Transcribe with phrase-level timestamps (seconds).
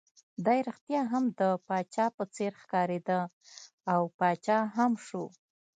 [0.45, 3.09] دی ريښتیا هم د پاچا په څېر ښکارېد،
[3.93, 5.25] او پاچا هم شو.